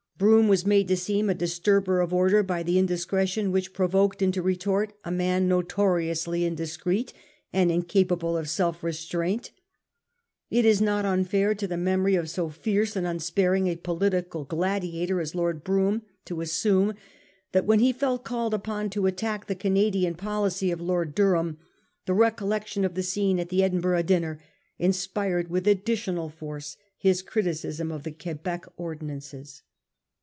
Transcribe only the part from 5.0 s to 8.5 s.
a man notoriously indiscreet and incapable of